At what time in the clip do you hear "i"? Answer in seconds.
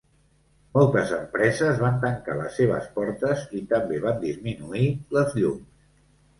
3.61-3.63